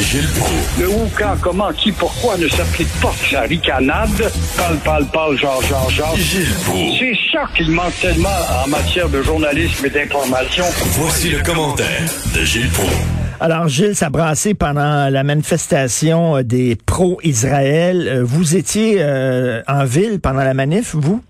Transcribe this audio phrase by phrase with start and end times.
[0.00, 0.80] Gilles Proulx.
[0.80, 4.30] Le où, quand, comment, qui, pourquoi ne s'applique pas que sa ricanade?
[4.56, 6.16] Parle, parle, parle, genre, genre, genre.
[6.16, 6.98] Gilles Proulx.
[6.98, 8.28] C'est ça qu'il manque tellement
[8.64, 10.64] en matière de journalisme et d'information.
[10.98, 12.02] Voici le commentaire
[12.34, 12.92] de Gilles Proulx.
[13.40, 18.06] Alors, Gilles, ça brassé pendant la manifestation euh, des pro-Israël.
[18.08, 21.22] Euh, Vous étiez euh, en ville pendant la manif, vous?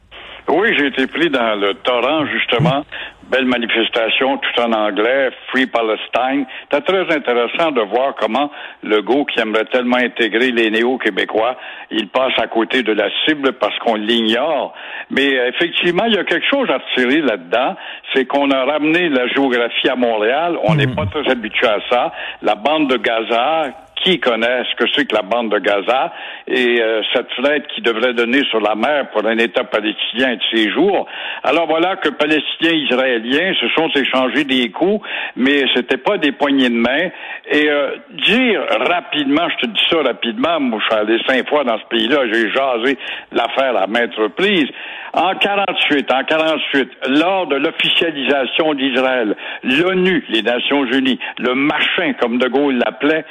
[0.49, 2.85] Oui, j'ai été pris dans le torrent, justement.
[3.31, 6.47] Belle manifestation, tout en anglais, Free Palestine.
[6.71, 8.51] C'était très intéressant de voir comment
[8.83, 11.57] le go qui aimerait tellement intégrer les néo-québécois,
[11.91, 14.75] il passe à côté de la cible parce qu'on l'ignore.
[15.11, 17.77] Mais effectivement, il y a quelque chose à retirer là-dedans,
[18.15, 20.57] c'est qu'on a ramené la géographie à Montréal.
[20.65, 22.13] On n'est pas très habitué à ça.
[22.43, 26.13] La bande de Gaza, qui connaît ce que c'est que la bande de Gaza
[26.47, 30.41] et euh, cette fenêtre qui devrait donner sur la mer pour un État palestinien de
[30.53, 31.07] ces jours.
[31.43, 36.33] Alors voilà que Palestiniens et Israéliens se sont échangés des coups, mais c'était pas des
[36.33, 37.11] poignées de main.
[37.51, 41.65] Et euh, dire rapidement, je te dis ça rapidement, moi je suis allé cinq fois
[41.65, 42.99] dans ce pays-là, j'ai jasé
[43.33, 44.69] l'affaire à maintes reprises.
[45.15, 52.37] En 48, en 48, lors de l'officialisation d'Israël, l'ONU, les Nations Unies, le machin, comme
[52.39, 53.25] De Gaulle l'appelait,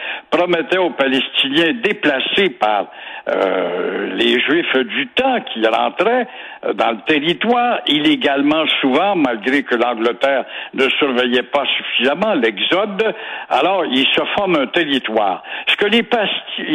[0.56, 2.88] promettait aux Palestiniens déplacés par
[3.28, 6.28] euh, les Juifs du temps qui rentraient
[6.66, 13.16] euh, dans le territoire illégalement souvent, malgré que l'Angleterre ne surveillait pas suffisamment l'exode.
[13.50, 15.44] Alors, ils se forment un territoire.
[15.68, 16.04] Ce que les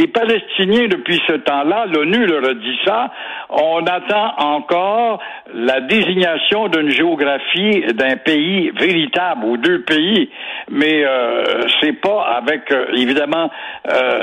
[0.09, 3.11] Palestiniens, depuis ce temps-là, l'ONU leur a dit ça,
[3.51, 5.21] on attend encore
[5.55, 10.31] la désignation d'une géographie d'un pays véritable ou deux pays,
[10.69, 13.51] mais euh, c'est pas avec euh, évidemment
[13.91, 14.21] euh,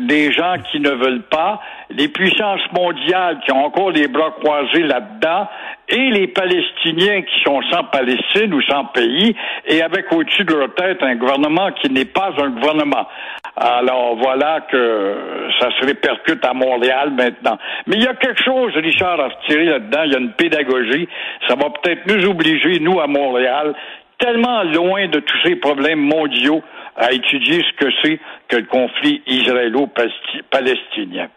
[0.00, 4.82] des gens qui ne veulent pas, les puissances mondiales qui ont encore les bras croisés
[4.82, 5.48] là-dedans,
[5.88, 9.34] et les Palestiniens qui sont sans Palestine ou sans pays,
[9.66, 13.08] et avec au-dessus de leur tête un gouvernement qui n'est pas un gouvernement.
[13.56, 15.16] Alors voilà que
[15.58, 17.58] ça se répercute à Montréal maintenant.
[17.86, 20.02] Mais il y a quelque chose, Richard, à retirer là-dedans.
[20.04, 21.08] Il y a une pédagogie.
[21.48, 23.74] Ça va peut-être nous obliger, nous, à Montréal,
[24.18, 26.62] tellement loin de tous ces problèmes mondiaux,
[26.96, 28.18] à étudier ce que c'est
[28.48, 31.28] que le conflit israélo-palestinien.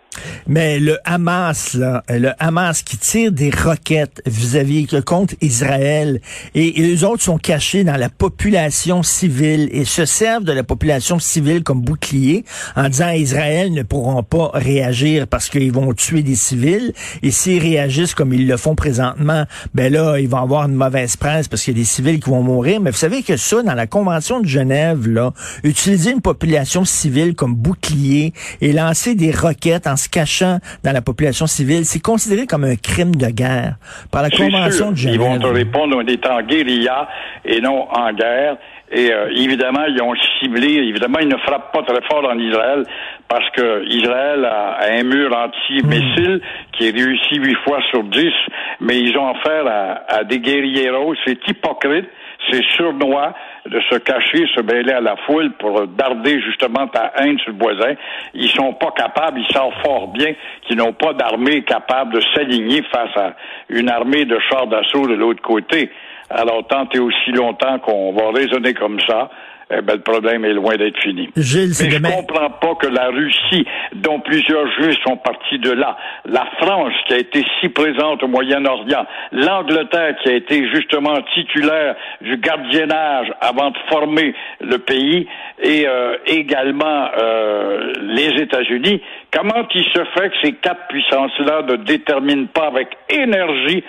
[0.48, 6.20] Mais le Hamas, là, le Hamas qui tire des roquettes vis-à-vis que contre Israël,
[6.56, 10.64] et, et les autres sont cachés dans la population civile et se servent de la
[10.64, 12.44] population civile comme bouclier
[12.76, 16.94] en disant Israël ne pourront pas réagir parce qu'ils vont tuer des civils.
[17.22, 21.16] Et s'ils réagissent comme ils le font présentement, ben là, ils vont avoir une mauvaise
[21.16, 22.82] presse parce qu'il y a des civils qui vont mourir.
[22.82, 25.34] Mais vous savez que ça, dans la Convention de Genève, là,
[25.64, 31.02] utiliser une population civile comme bouclier et lancer des roquettes en se cachant dans la
[31.02, 33.76] population civile, c'est considéré comme un crime de guerre
[34.12, 34.92] par la Convention sûr.
[34.92, 35.16] de Genève.
[35.16, 37.08] Ils vont te répondre, on est en guérilla
[37.46, 38.58] et non en guerre.
[38.96, 42.84] Et euh, évidemment, ils ont ciblé, évidemment, ils ne frappent pas très fort en Israël
[43.28, 46.40] parce que Israël a, a un mur anti-missile
[46.74, 48.34] qui est réussi huit fois sur dix,
[48.80, 51.16] mais ils ont affaire à, à des guérilleros.
[51.26, 52.06] C'est hypocrite,
[52.52, 53.34] c'est surnois
[53.66, 57.58] de se cacher, se mêler à la foule pour darder justement ta haine sur le
[57.58, 57.96] voisin.
[58.36, 60.34] Ils sont pas capables, ils savent fort bien
[60.68, 63.34] qu'ils n'ont pas d'armée capable de s'aligner face à
[63.70, 65.90] une armée de chars d'assaut de l'autre côté.
[66.34, 69.30] Alors, tant et aussi longtemps qu'on va raisonner comme ça,
[69.72, 71.30] eh ben, le problème est loin d'être fini.
[71.38, 72.12] Gilles, Mais je demain.
[72.12, 77.14] comprends pas que la Russie, dont plusieurs juifs sont partis de là, la France qui
[77.14, 83.72] a été si présente au Moyen-Orient, l'Angleterre qui a été justement titulaire du gardiennage avant
[83.72, 85.28] de former le pays,
[85.62, 89.02] et euh, également euh, les États-Unis,
[89.32, 93.84] comment il se fait que ces quatre puissances-là ne déterminent pas avec énergie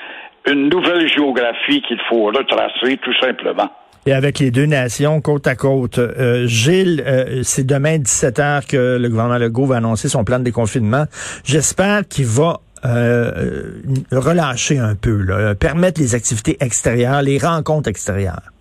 [0.47, 3.71] une nouvelle géographie qu'il faut retracer, tout simplement?
[4.07, 5.99] Et avec les deux nations côte à côte.
[5.99, 10.39] Euh, Gilles, euh, c'est demain 17 h que le gouvernement Legault va annoncer son plan
[10.39, 11.05] de déconfinement.
[11.45, 13.81] J'espère qu'il va euh,
[14.13, 18.53] relâcher un peu, là, permettre les activités extérieures, les rencontres extérieures.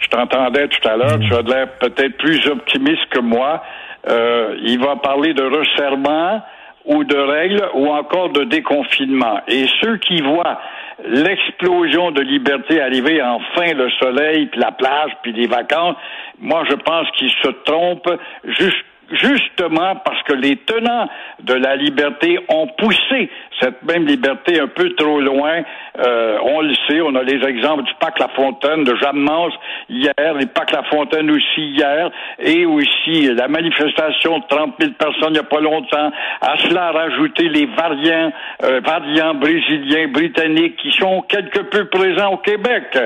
[0.00, 3.62] Je t'entendais tout à l'heure, tu as l'air peut-être plus optimiste que moi.
[4.08, 6.42] Euh, il va parler de resserrement
[6.84, 9.40] ou de règles ou encore de déconfinement.
[9.48, 10.58] Et ceux qui voient
[11.04, 15.96] l'explosion de liberté arriver, enfin le soleil, puis la plage, puis les vacances.
[16.38, 21.08] Moi, je pense qu'ils se trompent juste justement parce que les tenants
[21.42, 23.30] de la liberté ont poussé
[23.60, 25.62] cette même liberté un peu trop loin.
[25.98, 29.54] Euh, on le sait, on a les exemples du Pac La Fontaine, de Jeanne Mance
[29.88, 35.30] hier, les Pac La Fontaine aussi hier, et aussi la manifestation de 30 000 personnes
[35.30, 36.10] il n'y a pas longtemps.
[36.40, 38.32] À cela rajouter les variants,
[38.64, 42.98] euh, variants brésiliens, britanniques qui sont quelque peu présents au Québec,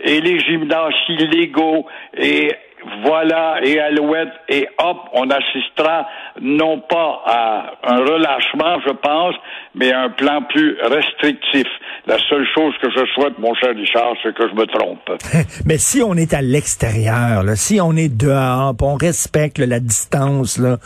[0.00, 1.86] et les gymnases illégaux,
[2.16, 2.50] et
[3.02, 6.06] voilà, et Alouette, et hop, on assistera
[6.40, 9.34] non pas à un relâchement, je pense,
[9.74, 11.66] mais à un plan plus restrictif.
[12.06, 15.10] La seule chose que je souhaite, mon cher Richard, c'est que je me trompe.
[15.66, 20.76] mais si on est à l'extérieur, si on est dehors, on respecte la distance, là,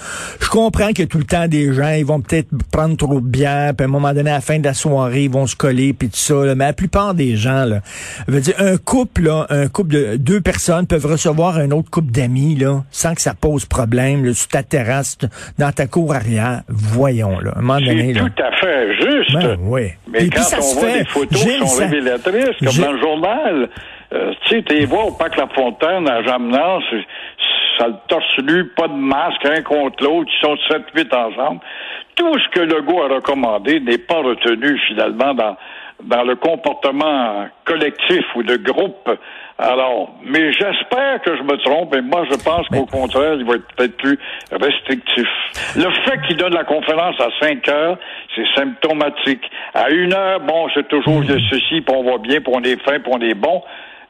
[0.41, 3.73] je comprends que tout le temps des gens, ils vont peut-être prendre trop de bière,
[3.77, 5.93] puis à un moment donné, à la fin de la soirée, ils vont se coller,
[5.93, 7.81] puis tout ça, mais la plupart des gens, là,
[8.29, 12.11] veut dire, un couple, là, un couple de deux personnes peuvent recevoir un autre couple
[12.11, 15.19] d'amis, là, sans que ça pose problème, là, sur ta terrasse,
[15.58, 16.62] dans ta cour arrière.
[16.69, 18.14] Voyons, là, à un moment donné.
[18.14, 19.32] C'est tout à fait juste.
[19.32, 19.90] Ben, oui.
[20.08, 23.69] Mais quand on voit des photos qui sont révélatrices, comme dans le journal,
[24.12, 26.81] euh, tu sais, t'es vois au Pac La Fontaine, à Jamenas,
[27.79, 30.56] ça le torse nu, pas de masque, un contre l'autre, ils sont
[30.96, 31.61] 7-8 ensemble.
[32.17, 35.56] Tout ce que le goût a recommandé n'est pas retenu finalement dans
[36.02, 39.11] dans le comportement collectif ou de groupe.
[39.59, 43.55] Alors, mais j'espère que je me trompe, et moi je pense qu'au contraire, il va
[43.57, 44.17] être peut-être plus
[44.53, 45.27] restrictif.
[45.75, 47.99] Le fait qu'il donne la conférence à 5 heures,
[48.37, 49.43] c'est symptomatique.
[49.75, 52.81] À une heure, bon, c'est toujours de ceci, puis on va bien, puis on est
[52.85, 53.63] fin, puis on est bon.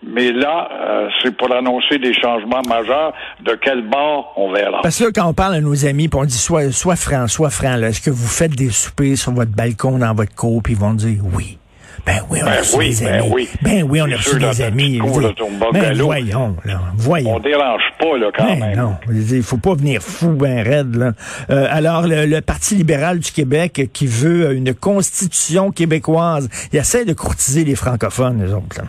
[0.06, 3.14] Mais là, euh, c'est pour annoncer des changements majeurs.
[3.40, 4.80] De quel bord, on verra.
[4.82, 7.50] Parce que quand on parle à nos amis, puis on dit soit, soit franc, soit
[7.50, 10.78] franc, est-ce que vous faites des soupers sur votre balcon, dans votre cour, puis ils
[10.78, 11.58] vont dire oui?
[12.06, 13.30] Ben oui, on a ben reçu des ben amis.
[13.32, 13.48] Oui.
[13.62, 15.00] Ben oui, on a reçu des amis.
[15.72, 17.34] ben voyons, là, voyons.
[17.36, 18.78] On dérange pas, là, quand ben même.
[18.78, 21.12] Non, il faut pas venir fou, ben raide, là.
[21.50, 27.12] Euh, alors, le, Parti libéral du Québec qui veut une constitution québécoise, il essaie de
[27.12, 28.84] courtiser les francophones, les autres, là.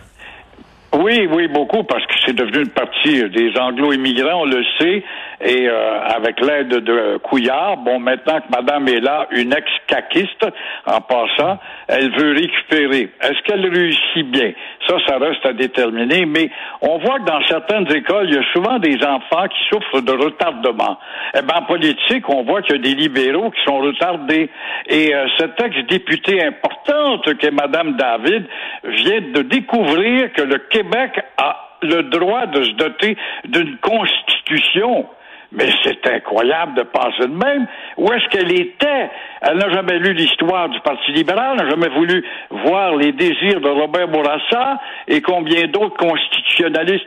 [0.98, 5.04] Oui, oui, beaucoup, parce que c'est devenu une partie des anglo-immigrants, on le sait,
[5.40, 10.46] et euh, avec l'aide de Couillard, bon, maintenant que Madame est là, une ex-caquiste,
[10.86, 11.58] en passant,
[11.88, 13.08] elle veut récupérer.
[13.22, 14.52] Est-ce qu'elle réussit bien?
[14.86, 16.50] Ça, ça reste à déterminer, mais
[16.82, 20.12] on voit que dans certaines écoles, il y a souvent des enfants qui souffrent de
[20.12, 20.98] retardement.
[21.34, 24.50] Eh ben, en politique, on voit qu'il y a des libéraux qui sont retardés.
[24.88, 28.46] Et euh, cette ex-députée importante qu'est Madame David
[28.84, 35.06] vient de découvrir que le Québec a le droit de se doter d'une constitution.
[35.52, 37.66] Mais c'est incroyable de penser de même.
[37.96, 39.10] Où est-ce qu'elle était?
[39.42, 43.68] Elle n'a jamais lu l'histoire du Parti libéral, n'a jamais voulu voir les désirs de
[43.68, 45.96] Robert Bourassa et combien d'autres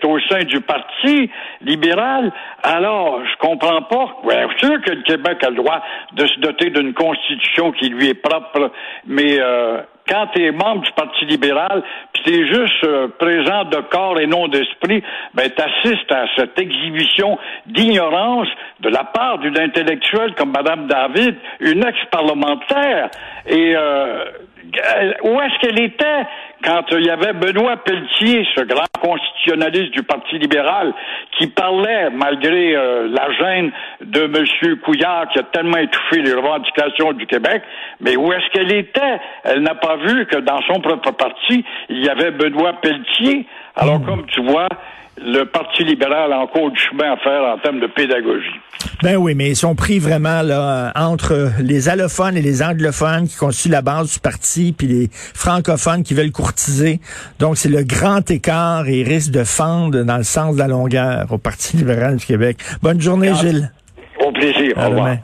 [0.04, 1.30] au sein du Parti
[1.62, 2.32] libéral.
[2.62, 4.18] Alors, je comprends pas.
[4.24, 5.82] Ouais, sûr que le Québec a le droit
[6.14, 8.72] de se doter d'une constitution qui lui est propre,
[9.06, 11.84] mais euh, quand tu es membre du Parti libéral,
[12.14, 15.04] puis tu es juste euh, présent de corps et non d'esprit,
[15.34, 18.48] ben tu assistes à cette exhibition d'ignorance
[18.82, 23.10] de la part d'une intellectuelle comme Madame David, une ex-parlementaire.
[23.48, 24.26] Et euh,
[25.24, 26.26] où est-ce qu'elle était
[26.64, 30.94] quand il y avait Benoît Pelletier, ce grand constitutionnaliste du Parti libéral,
[31.38, 33.72] qui parlait, malgré euh, la gêne
[34.02, 34.80] de M.
[34.80, 37.64] Couillard, qui a tellement étouffé les revendications du Québec,
[38.00, 39.20] mais où est-ce qu'elle était?
[39.44, 43.46] Elle n'a pas vu que dans son propre parti, il y avait Benoît Pelletier.
[43.76, 44.06] Alors, hmm.
[44.06, 44.70] comme tu vois,
[45.18, 48.60] le Parti libéral a encore du chemin à faire en termes de pédagogie.
[49.02, 53.36] Ben oui, mais ils sont pris vraiment là entre les allophones et les anglophones qui
[53.38, 57.00] constituent la base du parti, puis les francophones qui veulent courtiser.
[57.40, 61.32] Donc c'est le grand écart et risque de fendre dans le sens de la longueur
[61.32, 62.58] au Parti libéral du Québec.
[62.82, 63.72] Bonne journée, Gilles.
[64.20, 64.74] Au plaisir.
[64.78, 65.18] Au revoir.